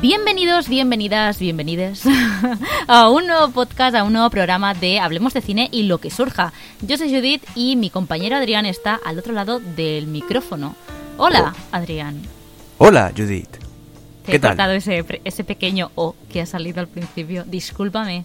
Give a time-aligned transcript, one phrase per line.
[0.00, 2.04] Bienvenidos, bienvenidas, bienvenides
[2.88, 6.10] a un nuevo podcast, a un nuevo programa de Hablemos de Cine y lo que
[6.10, 6.54] surja.
[6.80, 10.74] Yo soy Judith y mi compañero Adrián está al otro lado del micrófono.
[11.18, 12.22] Hola, Adrián.
[12.78, 13.50] Hola, Judith.
[14.24, 14.52] Te ¿Qué he tal?
[14.52, 17.44] cortado ese, ese pequeño O que ha salido al principio.
[17.44, 18.24] Discúlpame.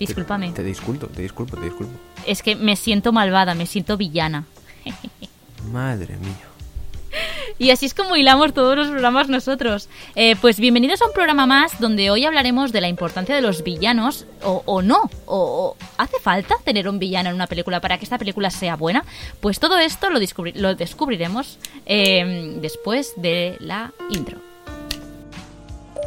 [0.00, 0.50] Discúlpame.
[0.50, 1.92] Te disculpo, te disculpo, te disculpo.
[2.26, 4.44] Es que me siento malvada, me siento villana.
[5.70, 6.55] Madre mía.
[7.58, 9.88] Y así es como hilamos todos los programas nosotros.
[10.14, 13.62] Eh, pues bienvenidos a un programa más donde hoy hablaremos de la importancia de los
[13.62, 17.96] villanos, o, o no, o, o ¿hace falta tener un villano en una película para
[17.96, 19.04] que esta película sea buena?
[19.40, 24.38] Pues todo esto lo, descubri- lo descubriremos eh, después de la intro.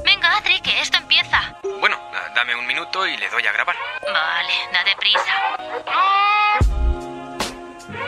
[0.05, 1.57] Venga, Adri, que esto empieza.
[1.79, 1.97] Bueno,
[2.35, 3.75] dame un minuto y le doy a grabar.
[4.03, 5.33] Vale, date prisa.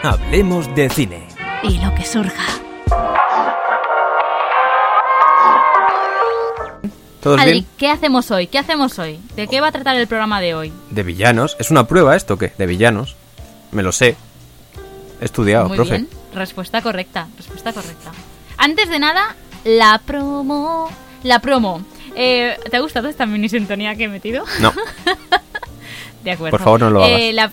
[0.04, 1.28] Hablemos de cine.
[1.64, 2.44] Y lo que surja.
[7.22, 7.66] ¿Todos Adri, bien?
[7.78, 8.48] ¿qué hacemos hoy?
[8.48, 9.20] ¿Qué hacemos hoy?
[9.36, 10.74] ¿De qué va a tratar el programa de hoy?
[10.90, 11.56] De villanos.
[11.60, 12.52] ¿Es una prueba esto qué?
[12.58, 13.16] De villanos.
[13.72, 14.16] Me lo sé.
[15.22, 15.92] He estudiado, Muy profe.
[15.98, 18.12] bien, respuesta correcta, respuesta correcta.
[18.58, 20.90] Antes de nada, la promo.
[21.24, 21.84] La promo.
[22.16, 24.44] Eh, ¿Te ha gustado esta mini sintonía que he metido?
[24.60, 24.74] No,
[26.24, 26.58] De acuerdo.
[26.58, 27.34] Por favor, no lo Eh, hagas.
[27.36, 27.52] la-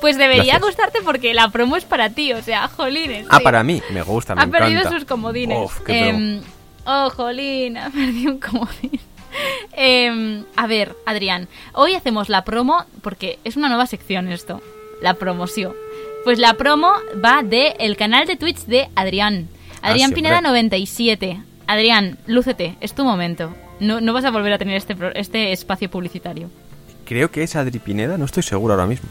[0.00, 0.62] Pues debería Gracias.
[0.62, 3.26] gustarte porque la promo es para ti, o sea, jolines.
[3.30, 3.80] Ah, para mí.
[3.90, 4.98] Me gusta, me Ha perdido encanta.
[4.98, 5.58] sus comodines.
[5.64, 6.42] Uf, qué promo.
[6.86, 9.00] Oh, jolín, ha perdido un comodín.
[9.72, 14.60] Em, a ver, Adrián, hoy hacemos la promo porque es una nueva sección esto,
[15.02, 15.72] la promoción.
[16.24, 19.48] Pues la promo va de el canal de Twitch de Adrián.
[19.82, 20.48] Adrián Ah, Pineda hombre.
[20.50, 21.40] 97.
[21.66, 23.54] Adrián, lúcete, es tu momento.
[23.80, 26.48] No, no vas a volver a tener este, este espacio publicitario.
[27.04, 29.08] Creo que es Adri Pineda, no estoy seguro ahora mismo.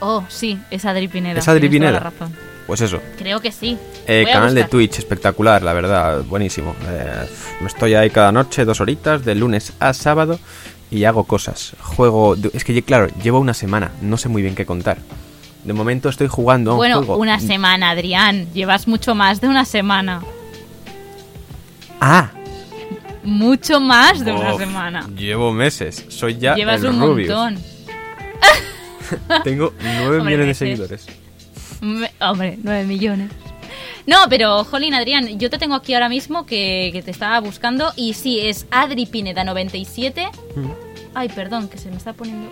[0.00, 1.38] Oh, sí, es Adri Pineda.
[1.40, 2.04] ¿Es Adri tienes toda Pineda?
[2.04, 2.47] la razón.
[2.68, 3.00] Pues eso.
[3.16, 3.78] Creo que sí.
[4.06, 4.64] Eh, canal de.
[4.64, 6.76] Twitch, espectacular, la verdad, buenísimo.
[6.86, 7.26] Eh,
[7.62, 10.38] me estoy ahí cada noche, dos horitas, de lunes a sábado,
[10.90, 11.72] y hago cosas.
[11.80, 12.36] Juego.
[12.52, 14.98] Es que, claro, llevo una semana, no sé muy bien qué contar.
[15.64, 17.16] De momento estoy jugando a un Bueno, juego.
[17.16, 18.52] una semana, Adrián.
[18.52, 20.22] Llevas mucho más de una semana.
[22.00, 22.30] ¡Ah!
[23.24, 25.08] Mucho más de una semana.
[25.16, 27.28] Llevo meses, soy ya Llevas el un Rubius.
[27.34, 27.58] montón.
[29.42, 31.06] Tengo nueve millones de seguidores.
[31.80, 33.30] Me- Hombre, nueve millones.
[34.06, 37.92] No, pero, jolín, Adrián, yo te tengo aquí ahora mismo que, que te estaba buscando
[37.94, 40.28] y sí, es Adri Pineda 97.
[41.14, 42.50] Ay, perdón, que se me está poniendo...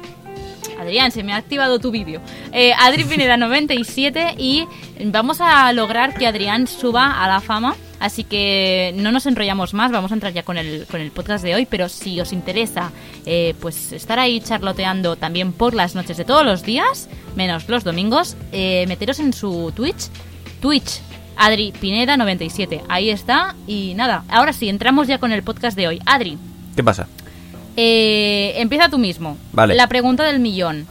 [0.78, 2.20] Adrián, se me ha activado tu vídeo.
[2.52, 4.66] Eh, Adri Pineda 97 y
[5.06, 7.74] vamos a lograr que Adrián suba a la fama.
[7.98, 11.42] Así que no nos enrollamos más, vamos a entrar ya con el, con el podcast
[11.42, 11.66] de hoy.
[11.66, 12.92] Pero si os interesa
[13.24, 17.84] eh, pues estar ahí charloteando también por las noches de todos los días, menos los
[17.84, 20.08] domingos, eh, meteros en su Twitch.
[20.60, 21.00] Twitch,
[21.36, 22.82] Adri Pineda 97.
[22.88, 23.54] Ahí está.
[23.66, 26.00] Y nada, ahora sí, entramos ya con el podcast de hoy.
[26.06, 26.38] Adri,
[26.74, 27.06] ¿Qué pasa?
[27.76, 29.36] eh, empieza tú mismo.
[29.52, 29.74] Vale.
[29.74, 30.86] La pregunta del millón.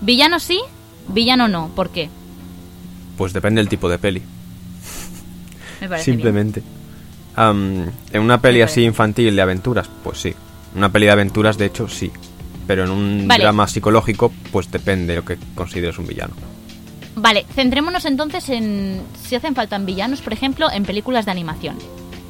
[0.00, 0.60] ¿Villano sí?
[1.08, 1.68] ¿Villano no?
[1.74, 2.08] ¿Por qué?
[3.16, 4.22] Pues depende del tipo de peli.
[5.82, 6.62] Me parece Simplemente.
[7.36, 8.82] En una peli Me así parece.
[8.82, 10.34] infantil de aventuras, pues sí.
[10.74, 12.10] Una peli de aventuras, de hecho, sí.
[12.66, 13.42] Pero en un Vale.
[13.42, 16.34] drama psicológico, pues depende de lo que consideres un villano.
[17.16, 21.76] Vale, centrémonos entonces en si hacen falta villanos, por ejemplo, en películas de animación.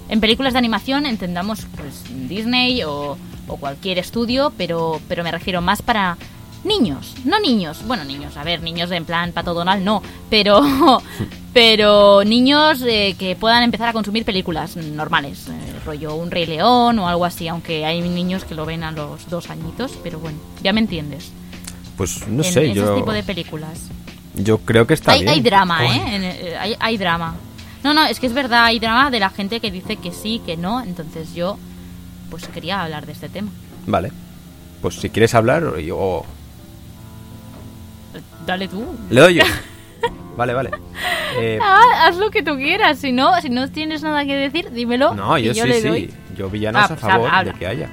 [0.09, 3.17] En películas de animación entendamos pues Disney o,
[3.47, 6.17] o cualquier estudio, pero, pero me refiero más para
[6.65, 10.61] niños, no niños, bueno niños, a ver, niños en plan Pato Donald no, pero
[11.53, 15.53] pero niños eh, que puedan empezar a consumir películas normales, eh,
[15.85, 19.29] rollo un Rey León o algo así, aunque hay niños que lo ven a los
[19.29, 21.31] dos añitos, pero bueno, ya me entiendes.
[21.97, 23.81] Pues no en sé, ese yo, tipo de películas.
[24.35, 25.35] yo creo que está Hay, bien.
[25.35, 26.03] hay drama, Uy, ¿eh?
[26.17, 27.35] En- eh, hay, hay drama.
[27.85, 30.41] No, no, es que es verdad, hay drama de la gente que dice que sí,
[30.47, 31.59] que no, entonces yo
[32.31, 33.51] pues quería hablar de este tema.
[33.87, 34.11] Vale.
[34.81, 36.25] Pues si quieres hablar, yo...
[38.47, 38.85] Dale tú.
[39.11, 39.45] Le doy yo.
[40.37, 40.71] vale, vale.
[41.39, 44.71] Eh, Ah, haz lo que tú quieras, si no, si no tienes nada que decir,
[44.71, 45.15] dímelo.
[45.15, 45.89] no, y yo, sí, le sí.
[45.89, 46.11] doy.
[46.37, 47.53] Yo villanos Ah, a pues favor habla.
[47.53, 47.89] de que haya,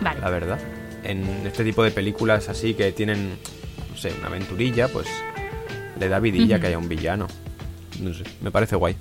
[0.00, 0.20] Vale.
[0.20, 0.58] la verdad.
[1.04, 3.38] En este tipo de películas así que tienen,
[3.90, 5.06] no sé, una aventurilla, pues
[5.98, 6.60] le da vidilla Ujú.
[6.60, 7.26] que haya un villano.
[8.00, 8.96] No sé, me parece guay.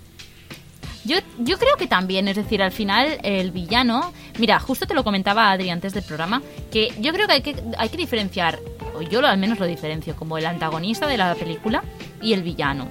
[1.05, 4.13] Yo, yo creo que también, es decir, al final el villano...
[4.37, 6.41] Mira, justo te lo comentaba Adri antes del programa,
[6.71, 8.59] que yo creo que hay que, hay que diferenciar,
[8.93, 11.83] o yo lo- al menos lo diferencio, como el antagonista de la película
[12.21, 12.89] y el villano.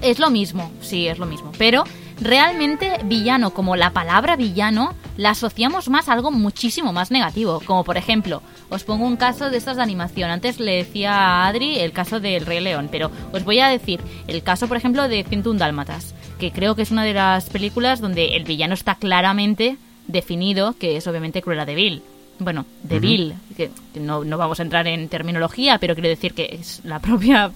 [0.00, 1.52] Es lo mismo, sí, es lo mismo.
[1.58, 1.84] Pero
[2.20, 7.60] realmente villano, como la palabra villano, la asociamos más a algo muchísimo más negativo.
[7.64, 10.30] Como por ejemplo, os pongo un caso de estas de animación.
[10.30, 14.00] Antes le decía a Adri el caso del Rey León, pero os voy a decir
[14.26, 18.00] el caso, por ejemplo, de 101 Dálmatas, que creo que es una de las películas
[18.00, 22.02] donde el villano está claramente definido, que es obviamente Cruella de Vil.
[22.38, 26.56] Bueno, de Vil, que no, no vamos a entrar en terminología, pero quiero decir que
[26.58, 27.52] es la propia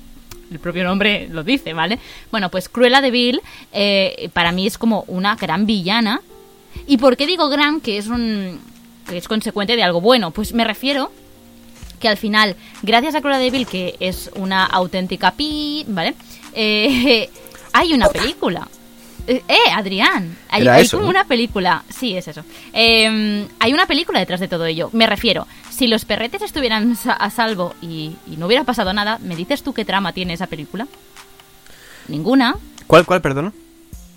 [0.50, 1.98] el propio nombre lo dice, ¿vale?
[2.30, 3.40] Bueno, pues Cruella de Vil
[3.72, 6.20] eh, para mí es como una gran villana.
[6.86, 7.80] ¿Y por qué digo gran?
[7.80, 8.60] Que es un
[9.08, 10.30] que es consecuente de algo bueno.
[10.30, 11.10] Pues me refiero
[12.00, 16.14] que al final, gracias a Cruella de Vil, que es una auténtica pi, ¿vale?
[16.52, 17.28] Eh,
[17.72, 18.68] hay una película.
[19.26, 21.10] Eh, eh, Adrián, hay, Era hay eso, como ¿no?
[21.10, 22.44] una película, sí, es eso.
[22.72, 24.88] Eh, hay una película detrás de todo ello.
[24.92, 25.46] Me refiero,
[25.76, 29.72] si los perretes estuvieran a salvo y, y no hubiera pasado nada, ¿me dices tú
[29.74, 30.86] qué trama tiene esa película?
[32.08, 32.56] Ninguna.
[32.86, 33.52] ¿Cuál, cuál, perdón?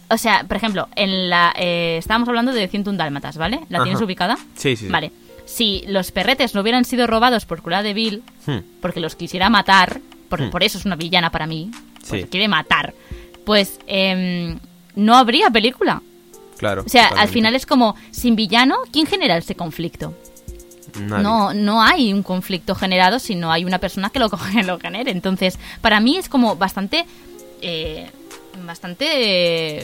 [0.10, 3.62] O sea, por ejemplo, en la eh, estábamos hablando de 101 dálmatas, ¿vale?
[3.70, 3.84] ¿La Ajá.
[3.86, 4.36] tienes ubicada?
[4.56, 4.88] Sí, sí, sí.
[4.88, 5.12] Vale.
[5.46, 8.60] Si los perretes no hubieran sido robados por Cruella de Vil, Hmm.
[8.82, 10.50] porque los quisiera matar, por, Hmm.
[10.52, 11.72] por eso es una villana para mí,
[12.08, 12.28] porque Sí.
[12.30, 12.94] quiere matar,
[13.46, 14.60] pues em,
[14.96, 16.02] no habría película.
[16.58, 16.84] Claro.
[16.86, 20.14] O sea, al final es como, sin villano, ¿quién genera ese conflicto?
[21.00, 21.24] Nadie.
[21.24, 24.80] No, no hay un conflicto generado si no hay una persona que lo, coge- lo
[24.80, 25.12] genere.
[25.12, 27.06] Entonces, para mí es como bastante...
[27.62, 28.10] eh,
[28.66, 29.06] bastante...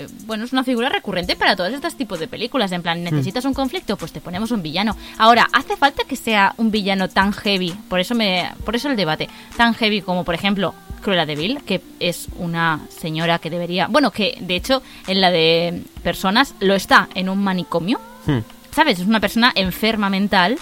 [0.04, 2.72] eh, bueno, es una figura recurrente para todos estos tipos de películas.
[2.72, 3.96] En plan, ¿necesitas un conflicto?
[3.98, 4.96] Pues te ponemos un villano.
[5.18, 7.72] Ahora, ¿hace falta que sea un villano tan heavy?
[7.90, 9.30] Por eso, me, por eso el debate.
[9.56, 13.88] Tan heavy como, por ejemplo, Cruella de Vil, que es una señora que debería...
[13.88, 18.00] Bueno, que de hecho en la de personas lo está en un manicomio.
[18.26, 18.40] Hmm.
[18.72, 19.00] ¿Sabes?
[19.00, 20.58] Es una persona enferma mental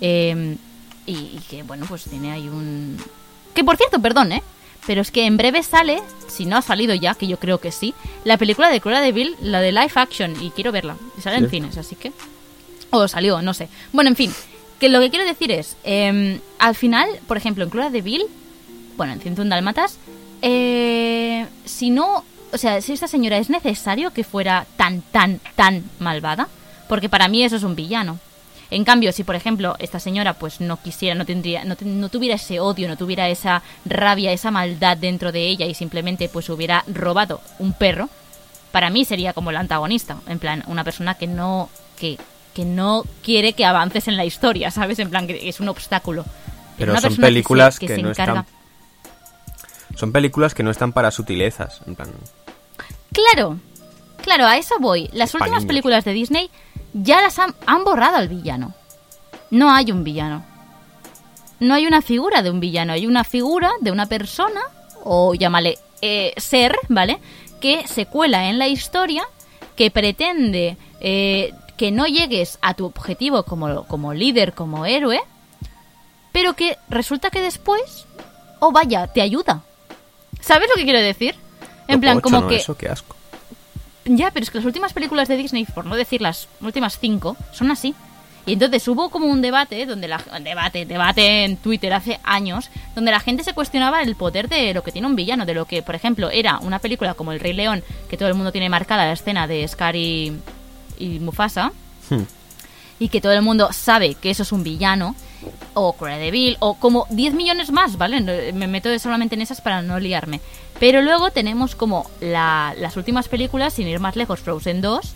[0.00, 0.56] eh,
[1.06, 2.98] y, y que, bueno, pues tiene ahí un...
[3.54, 4.42] Que por cierto, perdón, ¿eh?
[4.86, 7.72] Pero es que en breve sale, si no ha salido ya, que yo creo que
[7.72, 10.96] sí, la película de Cruella de Vil, la de live action, y quiero verla.
[11.16, 12.12] Y sale en cines, así que...
[12.90, 13.68] O salió, no sé.
[13.92, 14.32] Bueno, en fin,
[14.78, 18.22] que lo que quiero decir es, eh, al final, por ejemplo, en Cruella de Vil,
[18.96, 19.98] bueno, en 101 Dálmatas,
[20.42, 25.84] eh, si no, o sea, si esta señora es necesario que fuera tan, tan, tan
[25.98, 26.48] malvada,
[26.88, 28.18] porque para mí eso es un villano.
[28.70, 32.34] En cambio, si por ejemplo esta señora pues no quisiera, no tendría, no, no tuviera
[32.36, 36.84] ese odio, no tuviera esa rabia, esa maldad dentro de ella y simplemente pues hubiera
[36.86, 38.08] robado un perro,
[38.72, 42.18] para mí sería como el antagonista, en plan una persona que no que,
[42.54, 44.98] que no quiere que avances en la historia, ¿sabes?
[44.98, 46.24] En plan que es un obstáculo.
[46.76, 49.96] Pero Una son películas se- que, se no encarga- están.
[49.96, 51.80] Son películas que no están para sutilezas.
[51.86, 52.10] En plan.
[53.12, 53.58] Claro,
[54.28, 55.08] claro, a eso voy.
[55.12, 56.50] Las últimas películas de Disney
[56.92, 58.74] ya las han, han borrado al villano.
[59.50, 60.44] No hay un villano.
[61.60, 64.60] No hay una figura de un villano, hay una figura de una persona,
[65.02, 67.20] o llámale eh, ser, ¿vale?
[67.58, 69.24] Que se cuela en la historia,
[69.74, 75.20] que pretende eh, que no llegues a tu objetivo como, como líder, como héroe,
[76.32, 78.06] pero que resulta que después,
[78.60, 79.62] oh vaya, te ayuda.
[80.40, 81.34] ¿Sabes lo que quiero decir?
[81.88, 82.48] En plan, como ¿no?
[82.48, 82.56] que...
[82.56, 83.17] Eso, qué asco.
[84.08, 87.36] Ya, pero es que las últimas películas de Disney, por no decir las últimas cinco,
[87.52, 87.94] son así.
[88.46, 93.10] Y entonces hubo como un debate, donde la debate, debate en Twitter hace años, donde
[93.10, 95.82] la gente se cuestionaba el poder de lo que tiene un villano, de lo que,
[95.82, 99.04] por ejemplo, era una película como El Rey León, que todo el mundo tiene marcada
[99.04, 100.32] la escena de Scar y,
[100.98, 101.72] y Mufasa,
[102.08, 102.22] Hmm.
[102.98, 105.14] y que todo el mundo sabe que eso es un villano,
[105.74, 108.20] o Cruella de Vil, o como 10 millones más, ¿vale?
[108.52, 110.40] Me meto solamente en esas para no liarme.
[110.80, 115.12] Pero luego tenemos como la- las últimas películas, sin ir más lejos, Frozen 2,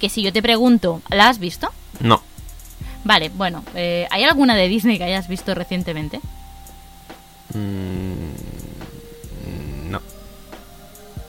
[0.00, 1.70] que si yo te pregunto, ¿la has visto?
[2.00, 2.22] No.
[3.04, 6.20] Vale, bueno, eh, ¿hay alguna de Disney que hayas visto recientemente?
[7.54, 8.30] Mm,
[9.90, 10.00] no.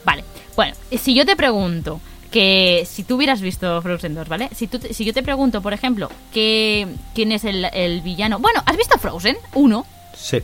[0.04, 0.24] Vale,
[0.56, 2.00] bueno, si yo te pregunto
[2.34, 4.48] que si tú hubieras visto Frozen 2, ¿vale?
[4.56, 8.40] Si, tú te- si yo te pregunto, por ejemplo, que, quién es el, el villano...
[8.40, 9.86] Bueno, ¿has visto Frozen 1?
[10.16, 10.42] Sí.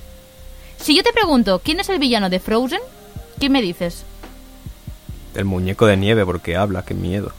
[0.79, 2.79] Si yo te pregunto quién es el villano de Frozen,
[3.41, 4.05] ¿qué me dices?
[5.35, 7.33] El muñeco de nieve porque habla, qué miedo.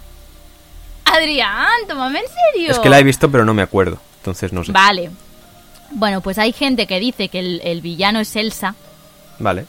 [1.06, 2.72] Adrián, tómame en serio.
[2.72, 4.74] Es que la he visto pero no me acuerdo, entonces no sé.
[4.74, 5.12] Vale.
[5.92, 8.76] Bueno, pues hay gente que dice que el, el villano es Elsa
[9.40, 9.66] Vale.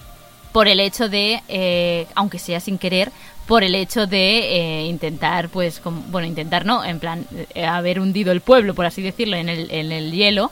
[0.53, 3.13] por el hecho de, eh, aunque sea sin querer,
[3.47, 4.39] por el hecho de
[4.83, 8.87] eh, intentar, pues, como- bueno, intentar no, en plan, eh, haber hundido el pueblo, por
[8.87, 10.51] así decirlo, en el, en el hielo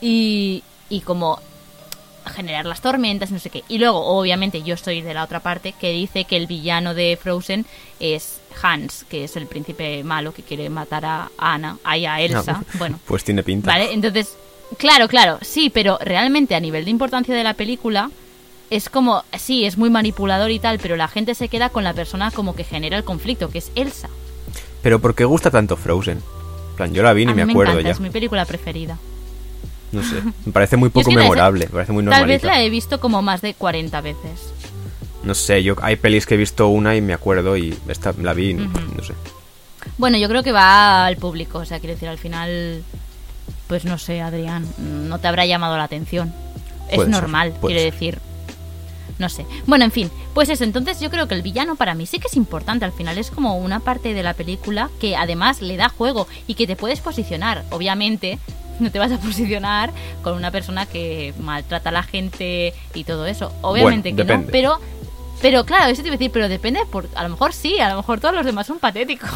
[0.00, 1.38] y, y como
[2.34, 3.62] generar las tormentas, no sé qué.
[3.68, 7.18] Y luego, obviamente, yo estoy de la otra parte que dice que el villano de
[7.22, 7.66] Frozen
[8.00, 12.62] es Hans, que es el príncipe malo que quiere matar a Anna, ahí a Elsa.
[12.62, 13.70] Ah, bueno, Pues tiene pinta.
[13.70, 14.36] Vale, entonces,
[14.78, 18.10] claro, claro, sí, pero realmente a nivel de importancia de la película
[18.74, 21.92] es como, sí, es muy manipulador y tal, pero la gente se queda con la
[21.94, 24.08] persona como que genera el conflicto, que es Elsa.
[24.82, 26.18] Pero ¿por qué gusta tanto Frozen?
[26.18, 27.92] En plan, yo la vi ni a me acuerdo encanta, ya.
[27.92, 28.98] es mi película preferida.
[29.92, 30.16] No sé.
[30.44, 32.46] Me parece muy es poco que memorable, me parece muy Tal vez normalita.
[32.48, 34.52] la he visto como más de 40 veces.
[35.22, 38.34] No sé, yo hay pelis que he visto una y me acuerdo y esta la
[38.34, 39.14] vi, no sé.
[39.96, 42.82] Bueno, yo creo que va al público, o sea, quiero decir, al final,
[43.68, 46.34] pues no sé, Adrián, no te habrá llamado la atención.
[46.88, 47.92] Es Puede ser, normal, puede quiero ser.
[47.92, 48.18] decir.
[49.18, 49.46] No sé.
[49.66, 52.26] Bueno, en fin, pues eso, entonces yo creo que el villano para mí sí que
[52.26, 55.88] es importante, al final es como una parte de la película que además le da
[55.88, 57.64] juego y que te puedes posicionar.
[57.70, 58.38] Obviamente,
[58.80, 59.92] no te vas a posicionar
[60.22, 63.52] con una persona que maltrata a la gente y todo eso.
[63.62, 64.46] Obviamente Bueno, que depende.
[64.46, 64.80] no, pero
[65.42, 67.90] pero claro, eso te iba a decir, pero depende, por, a lo mejor sí, a
[67.90, 69.28] lo mejor todos los demás son patéticos.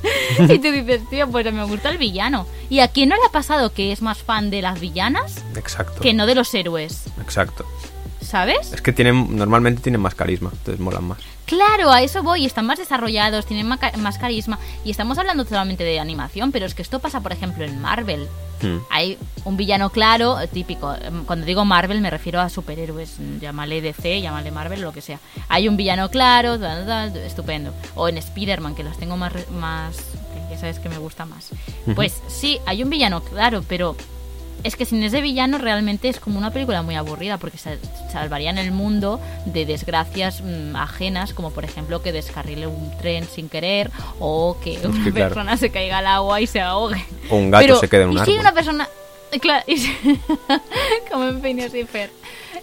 [0.38, 2.46] y tú dices, tío, pues me gusta el villano.
[2.68, 6.00] ¿Y a quién no le ha pasado que es más fan de las villanas Exacto.
[6.02, 7.04] que no de los héroes?
[7.20, 7.64] Exacto.
[8.26, 8.72] ¿Sabes?
[8.72, 11.18] Es que tienen, normalmente tienen más carisma, entonces molan más.
[11.44, 14.58] Claro, a eso voy, están más desarrollados, tienen más carisma.
[14.84, 18.26] Y estamos hablando solamente de animación, pero es que esto pasa, por ejemplo, en Marvel.
[18.60, 18.78] Hmm.
[18.90, 20.92] Hay un villano claro, eh, típico.
[20.94, 23.20] Em, Cuando digo Marvel me refiero a superhéroes.
[23.20, 25.20] mm, Llámale DC, llámale Marvel, lo que sea.
[25.48, 27.72] Hay un villano claro, tal, estupendo.
[27.94, 29.96] O en Spider-Man, que las tengo más, más...
[30.50, 31.50] ya sabes que me gusta más.
[31.94, 33.94] Pues sí, hay un villano claro, pero
[34.64, 37.78] es que sin ese villano realmente es como una película muy aburrida porque sal-
[38.12, 43.48] salvarían el mundo de desgracias mm, ajenas, como por ejemplo que descarrile un tren sin
[43.48, 45.12] querer o que una claro.
[45.34, 47.04] persona se caiga al agua y se ahogue.
[47.30, 48.40] O un gato Pero, se quede en un ¿y si árbol.
[48.40, 48.88] una persona...
[49.40, 49.96] Claro, y si-
[51.10, 52.10] como en Phineas y Fer.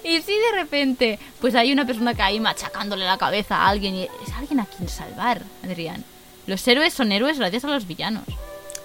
[0.04, 3.96] Y si de repente pues hay una persona que ahí machacándole la cabeza a alguien
[3.96, 6.04] y es alguien a quien salvar, Adrián.
[6.48, 8.24] Los héroes son héroes gracias a los villanos.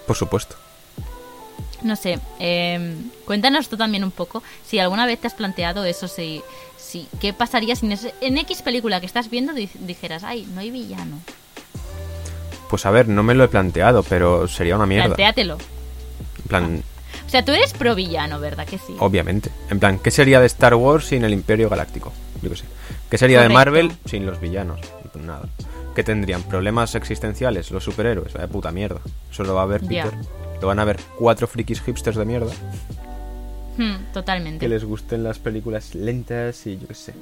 [0.07, 0.55] Por supuesto.
[1.89, 6.07] No sé, eh, cuéntanos tú también un poco si alguna vez te has planteado eso,
[6.07, 6.41] si,
[6.77, 7.89] si qué pasaría si
[8.21, 11.19] en, X película que estás viendo di- dijeras, ay, no hay villano.
[12.69, 15.07] Pues a ver, no me lo he planteado, pero sería una mierda.
[15.07, 15.57] Plantéatelo.
[16.43, 16.83] En plan,
[17.25, 18.95] O sea, tú eres pro villano, ¿verdad que sí?
[18.99, 19.49] obviamente.
[19.71, 22.13] En plan, ¿qué sería de Star Wars sin el Imperio Galáctico?
[22.43, 22.65] Yo qué sé.
[23.09, 23.49] ¿Qué sería de.
[23.49, 24.79] Marvel sin los villanos?
[25.15, 25.47] Nada.
[25.95, 26.43] ¿Qué tendrían?
[26.43, 27.71] ¿Problemas existenciales?
[27.71, 28.31] Los superhéroes.
[28.33, 29.01] Vaya puta mierda.
[29.31, 29.81] Eso lo va a ver.
[29.81, 30.11] Peter.
[30.61, 32.51] Lo van a ver cuatro frikis hipsters de mierda.
[33.77, 34.59] Hmm, totalmente.
[34.59, 37.13] Que les gusten las películas lentas y yo qué sé.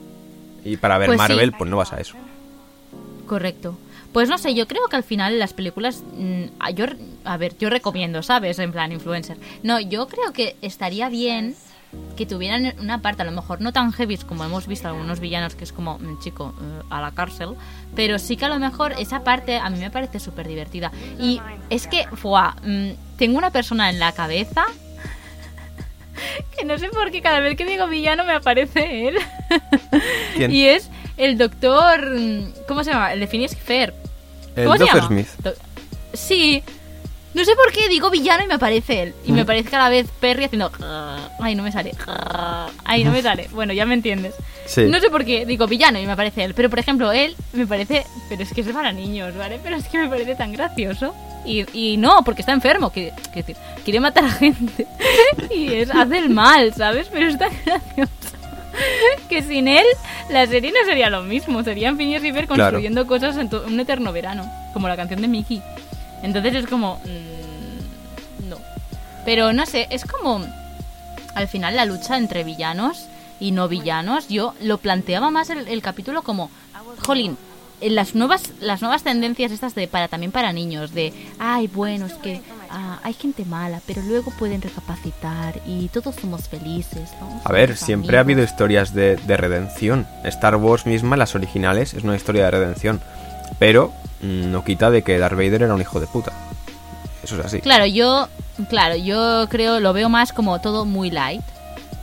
[0.64, 1.28] Y para ver Pues sí.
[1.28, 2.16] Marvel, pues no vas a eso.
[3.28, 3.78] Correcto.
[4.12, 6.86] Pues no sé, yo creo que al final las películas, mm, yo,
[7.26, 8.58] a ver, yo recomiendo, ¿sabes?
[8.58, 9.38] En plan influencer.
[9.64, 11.56] No, yo creo que estaría bien
[12.16, 15.56] que tuvieran una parte, a lo mejor no tan heavy como hemos visto algunos villanos,
[15.56, 17.50] que es como, mm, chico, eh, a la cárcel,
[17.96, 20.92] pero sí que a lo mejor esa parte a mí me parece súper divertida.
[21.20, 24.66] Y es que, fuá, mm, tengo una persona en la cabeza
[26.58, 29.16] que no sé por qué cada vez que digo villano me aparece él.
[30.36, 30.52] ¿Quién?
[30.52, 32.12] Y es el doctor.
[32.20, 33.14] mm, ¿Cómo se llama?
[33.14, 33.94] El de Phineas y Ferb.
[34.56, 35.08] El ¿Cómo se llama?
[35.08, 35.28] Smith.
[35.44, 35.54] Do-
[36.14, 36.64] sí.
[37.38, 39.14] No sé por qué digo villano y me aparece él.
[39.24, 40.72] Y me parece cada vez Perry haciendo.
[41.40, 41.92] Ay, no me sale.
[42.84, 43.48] Ay, no me sale.
[43.54, 44.34] Bueno, ya me entiendes.
[44.66, 44.86] Sí.
[44.86, 46.56] No sé por qué digo villano y me aparece él.
[46.56, 48.08] Pero por ejemplo, él me parece.
[48.28, 49.60] Pero es que es para niños, ¿vale?
[49.62, 51.14] Pero es que me parece tan gracioso.
[51.46, 52.92] Y, y no, porque está enfermo.
[52.92, 54.88] Que, que decir, quiere matar a gente.
[55.56, 57.08] y es, hace el mal, ¿sabes?
[57.12, 58.12] Pero es tan gracioso.
[59.30, 59.86] que sin él
[60.30, 61.64] la serie no sería lo mismo.
[61.64, 62.64] Serían Phineas y Ferb Claro.
[62.64, 64.52] construyendo cosas en un eterno verano.
[64.74, 65.62] Como la canción de Mickey.
[66.24, 66.96] Entonces es como...
[67.06, 68.58] mm, no.
[69.26, 70.46] Pero no sé, es como...
[71.36, 73.06] Al final la lucha entre villanos
[73.40, 76.50] y no villanos, yo lo planteaba más el, el capítulo como...
[77.06, 77.38] Jolín,
[77.80, 82.08] en las nuevas las nuevas tendencias estas de para también para niños de ay bueno
[82.08, 87.40] es que ah, hay gente mala pero luego pueden recapacitar y todos somos felices ¿no?
[87.44, 88.52] A ver, siempre ha habido amigos".
[88.52, 90.08] historias de, de redención.
[90.24, 93.02] Star Wars misma, las originales, es una historia de redención.
[93.60, 96.32] Pero no quita de que Darth Vader era un hijo de puta.
[97.24, 97.62] Eso es así.
[97.62, 98.28] Claro, yo,
[98.70, 101.42] claro, yo creo, lo veo más como todo muy light.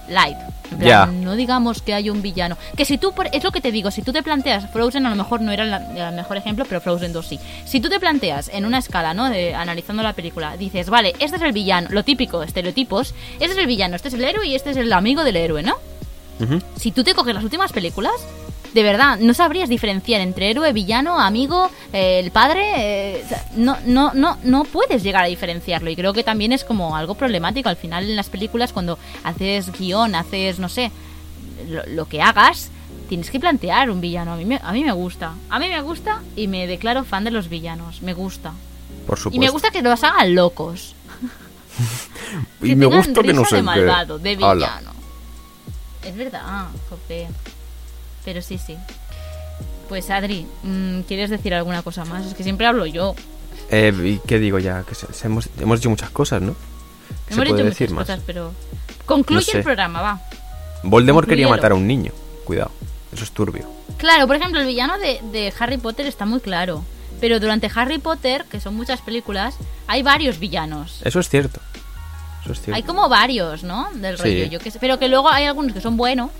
[0.08, 0.36] Light,
[0.70, 1.06] En plan, Ya.
[1.06, 2.58] No digamos que hay un villano.
[2.76, 5.16] Que si tú, es lo que te digo, si tú te planteas, Frozen a lo
[5.16, 7.40] mejor no era el mejor ejemplo, pero Frozen 2 sí.
[7.64, 9.30] Si tú te planteas en una escala, ¿no?
[9.30, 13.56] De, analizando la película, dices, vale, este es el villano, lo típico, estereotipos, este es
[13.56, 15.76] el villano, este es el héroe y este es el amigo del héroe, ¿no?
[16.76, 18.12] Si tú te coges las últimas películas,
[18.74, 22.72] de verdad, no sabrías diferenciar entre héroe, villano, amigo, eh, el padre.
[22.76, 23.24] eh,
[23.56, 25.90] no, no, no, no puedes llegar a diferenciarlo.
[25.90, 27.68] Y creo que también es como algo problemático.
[27.68, 30.90] Al final, en las películas, cuando haces guion, haces, no sé,
[31.68, 32.70] lo, lo que hagas,
[33.08, 34.32] tienes que plantear un villano.
[34.32, 35.34] A mí, me, a mí me gusta.
[35.48, 38.02] A mí me gusta y me declaro fan de los villanos.
[38.02, 38.52] Me gusta.
[39.06, 39.36] Por supuesto.
[39.36, 40.94] Y me gusta que los hagan locos.
[42.62, 44.54] Y que me gusta que no sé de malvado, de Ala.
[44.54, 44.90] villano.
[46.04, 47.28] Es verdad, jope.
[48.24, 48.76] Pero sí, sí.
[49.88, 52.24] Pues Adri, mm, ¿quieres decir alguna cosa más?
[52.26, 53.14] Es que siempre hablo yo.
[53.70, 54.82] Eh, ¿Y qué digo ya?
[54.82, 56.54] Que se- se hemos, hemos dicho muchas cosas, ¿no?
[56.54, 58.16] ¿Qué Hemos se puede dicho decir muchas más?
[58.16, 58.52] cosas, pero...
[59.06, 59.58] Concluye No sé.
[59.58, 60.20] el programa, va.
[60.82, 62.12] Voldemort quería matar a un niño.
[62.44, 62.70] Cuidado.
[63.12, 63.66] Eso es turbio.
[63.98, 66.82] Claro, por ejemplo, el villano de, de Harry Potter está muy claro.
[67.20, 71.00] Pero durante Harry Potter, que son muchas películas, hay varios villanos.
[71.04, 71.60] Eso es cierto.
[72.42, 72.74] Eso es cierto.
[72.76, 73.88] Hay como varios, ¿no?
[73.94, 74.22] Del Sí.
[74.24, 74.78] rollo, yo que sé.
[74.78, 76.30] Pero que luego hay algunos que son buenos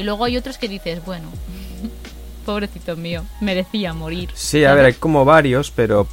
[0.00, 1.28] y luego hay otros que dices, bueno,
[2.46, 4.30] pobrecito mío, merecía morir.
[4.34, 6.06] Sí, a ver, hay como varios, pero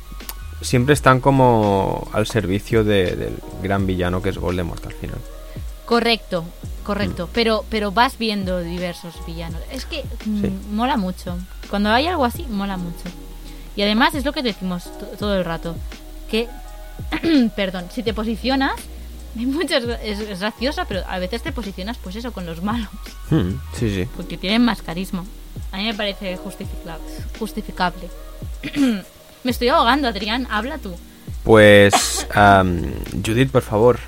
[0.62, 5.18] siempre están como al servicio de- del gran villano que es Voldemort al final.
[5.86, 6.44] Correcto,
[6.84, 7.28] correcto.
[7.28, 7.30] Mm.
[7.34, 9.62] Pero, pero vas viendo diversos villanos.
[9.72, 10.52] Es que mm, Sí.
[10.72, 11.38] mola mucho.
[11.70, 13.06] Cuando hay algo así, mola mucho.
[13.76, 15.76] Y además es lo que decimos to- todo el rato.
[16.30, 16.48] Que,
[17.56, 18.74] perdón, si te posicionas,
[19.40, 22.88] hay muchas, es, es graciosa, pero a veces te posicionas pues eso, con los malos.
[23.30, 24.08] Hmm, sí, sí.
[24.16, 25.24] Porque tienen más carisma.
[25.72, 26.98] A mí me parece justifica-
[27.40, 28.10] justificable.
[29.44, 30.48] me estoy ahogando, Adrián.
[30.50, 30.96] Habla tú.
[31.44, 32.28] Pues,
[33.26, 34.00] Judith, por favor,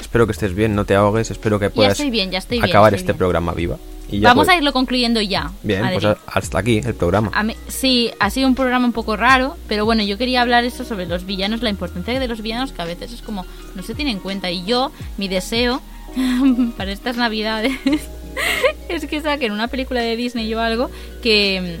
[0.00, 2.58] espero que estés bien, no te ahogues, espero que Ya puedas estoy bien, ya estoy
[2.58, 2.70] bien.
[2.70, 3.18] acabar estoy este bien.
[3.18, 3.76] programa viva.
[4.10, 5.50] Y ya Vamos pues- a irlo concluyendo ya.
[5.62, 6.20] Bien, pues Adri.
[6.26, 7.30] hasta aquí el programa.
[7.42, 10.84] Mí- sí, ha sido un programa un poco raro, pero bueno, yo quería hablar eso
[10.84, 13.94] sobre los villanos, la importancia de los villanos que a veces es como no se
[13.94, 14.50] tiene en cuenta.
[14.50, 15.82] Y yo, mi deseo
[16.76, 17.72] para estas navidades
[18.88, 20.90] es que saquen una película de Disney o algo
[21.22, 21.78] que,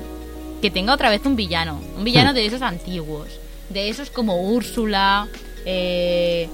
[0.60, 1.80] que tenga otra vez un villano.
[1.96, 3.28] Un villano de esos antiguos.
[3.70, 5.28] De esos como Úrsula,
[5.64, 6.48] eh,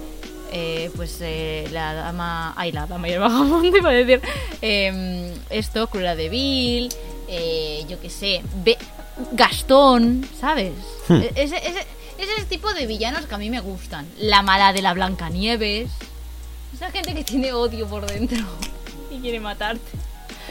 [0.57, 2.55] eh, pues eh, la dama...
[2.57, 4.21] Ay, la dama y el vagabundo iba a decir.
[4.62, 6.88] eh, esto, Cruella de Vil,
[7.29, 8.79] eh, yo qué sé, Be-
[9.33, 10.73] Gastón, ¿sabes?
[11.09, 11.14] Hmm.
[11.23, 11.85] E- Ese, ese,
[12.19, 14.07] ese tipo de villanos que a mí me gustan.
[14.19, 15.90] La mala de la Blancanieves.
[16.73, 18.38] Esa gente que tiene odio por dentro
[19.11, 19.83] y quiere matarte.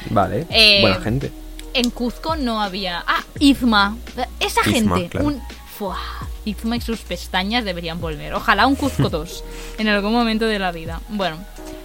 [0.10, 1.32] Vale, Eh, buena gente.
[1.74, 3.04] En Cuzco no había.
[3.08, 3.98] Ah, Izma.
[4.40, 5.10] Esa Izma, gente.
[5.10, 5.28] claro.
[5.28, 5.42] Un...
[5.78, 5.98] Fua,
[6.46, 8.34] Izma y sus pestañas deberían volver.
[8.34, 9.44] Ojalá un Cuzco 2
[9.78, 11.02] en algún momento de la vida.
[11.10, 11.38] Bueno,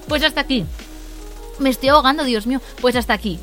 [0.09, 0.65] pues hasta aquí.
[1.59, 2.61] Me estoy ahogando, Dios mío.
[2.81, 3.39] Pues hasta aquí.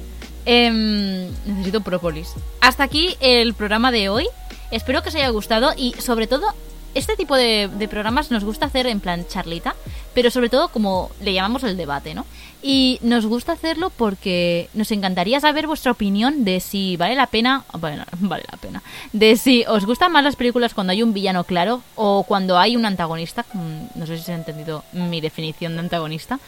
[0.46, 2.34] Em, necesito própolis.
[2.62, 4.28] Hasta aquí el programa de hoy.
[4.72, 6.46] Espero que os haya gustado y sobre todo
[6.94, 9.76] este tipo de, de programas nos gusta hacer en plan charlita,
[10.16, 12.26] pero sobre todo como le llamamos el debate, ¿no?
[12.64, 17.66] Y nos gusta hacerlo porque nos encantaría saber vuestra opinión de si vale la pena,
[17.80, 18.82] bueno, vale la pena,
[19.14, 22.76] de si os gustan más las películas cuando hay un villano claro o cuando hay
[22.76, 26.40] un antagonista, mm, no sé si se ha entendido mi definición de antagonista,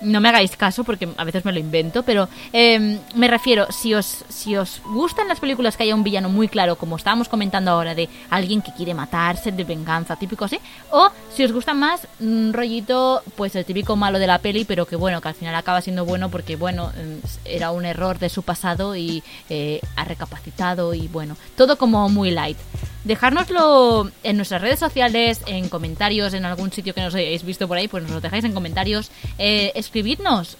[0.00, 3.94] no me hagáis caso porque a veces me lo invento, pero eh, me refiero, si
[3.94, 7.70] os, si os gustan las películas que haya un villano muy claro, como estábamos comentando
[7.70, 10.58] ahora, de alguien que quiere matarse, de venganza, típico así,
[10.90, 14.86] o si os gusta más un rollito, pues el típico malo de la peli, pero
[14.86, 18.28] que bueno, que al final acaba siendo bueno porque bueno, eh, era un error de
[18.28, 22.58] su pasado y eh, ha recapacitado y bueno, todo como muy light.
[23.04, 27.76] Dejárnoslo en nuestras redes sociales, en comentarios, en algún sitio que nos hayáis visto por
[27.76, 29.10] ahí, pues nos lo dejáis en comentarios.
[29.38, 30.56] Eh, escribidnos.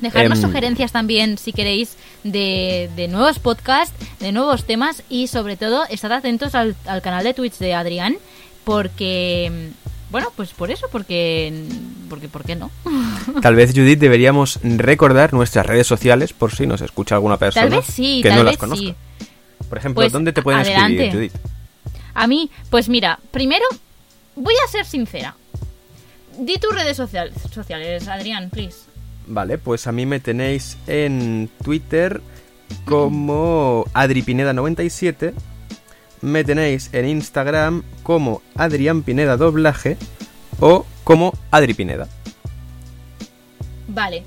[0.00, 0.44] Dejarnos Em.
[0.46, 6.12] sugerencias también, si queréis, de, de nuevos podcasts, de nuevos temas y sobre todo, estad
[6.12, 8.16] atentos al, al canal de Twitch de Adrián,
[8.64, 9.70] porque,
[10.10, 11.64] bueno, pues por eso, porque,
[12.10, 12.70] porque ¿por qué no?
[13.42, 17.78] Tal vez, Judith, deberíamos recordar nuestras redes sociales por si nos escucha alguna persona Tal
[17.78, 18.84] vez sí, que tal no vez las conozca.
[18.86, 18.94] sí.
[19.68, 21.06] Por ejemplo, Pues, ¿dónde te pueden adelante.
[21.06, 21.55] escribir, Judith?
[22.16, 23.64] A mí, pues mira, primero
[24.34, 25.36] voy a ser sincera.
[26.38, 28.78] Di tus redes social- sociales, Adrián, please.
[29.26, 32.20] Vale, pues a mí me tenéis en Twitter
[32.86, 35.34] como AdriPineda97.
[36.22, 39.96] Me tenéis en Instagram como Adrián Pineda Doblaje
[40.60, 42.08] o como Adri Pineda.
[43.88, 44.24] Vale.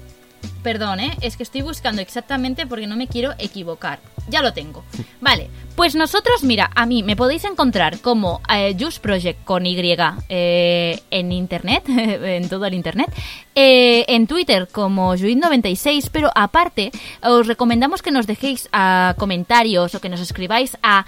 [0.63, 1.17] Perdón, ¿eh?
[1.21, 3.99] es que estoy buscando exactamente porque no me quiero equivocar.
[4.29, 4.83] Ya lo tengo.
[5.21, 9.95] Vale, pues nosotros, mira, a mí me podéis encontrar como eh, Project con Y
[10.27, 13.09] eh, en internet, en todo el internet,
[13.55, 16.91] eh, en Twitter como Juid96, pero aparte
[17.23, 21.05] os recomendamos que nos dejéis a comentarios o que nos escribáis a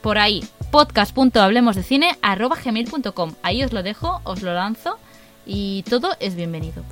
[0.01, 4.99] por ahí, podcast.hablemosdecine.gmail.com Ahí os lo dejo, os lo lanzo
[5.47, 6.83] y todo es bienvenido.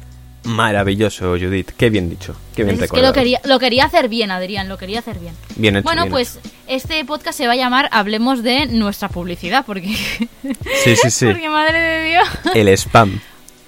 [0.44, 1.70] Maravilloso, Judith.
[1.76, 2.34] Qué bien dicho.
[2.56, 5.34] Qué bien es que lo quería, lo quería hacer bien, Adrián, lo quería hacer bien.
[5.56, 9.64] Bien hecho, bueno, bien pues este podcast se va a llamar Hablemos de nuestra publicidad,
[9.66, 11.26] porque, Sí, sí, sí.
[11.30, 12.28] porque madre de Dios.
[12.54, 13.20] El spam.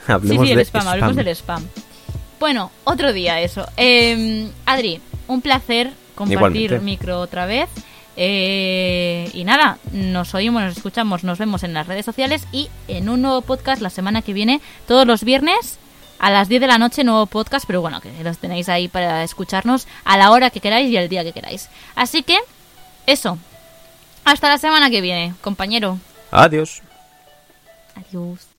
[0.06, 1.62] Sí, Hablemos sí, el de spam, hablemos del spam.
[2.40, 3.66] Bueno, otro día eso.
[3.76, 6.80] Eh, Adri, un placer compartir Igualmente.
[6.80, 7.68] micro otra vez.
[8.16, 13.08] Eh, y nada, nos oímos, nos escuchamos, nos vemos en las redes sociales y en
[13.08, 15.78] un nuevo podcast la semana que viene, todos los viernes
[16.18, 19.24] a las 10 de la noche, nuevo podcast, pero bueno, que los tenéis ahí para
[19.24, 21.68] escucharnos a la hora que queráis y el día que queráis.
[21.96, 22.38] Así que,
[23.06, 23.38] eso.
[24.24, 25.98] Hasta la semana que viene, compañero.
[26.30, 26.80] Adiós.
[27.96, 28.51] Adiós.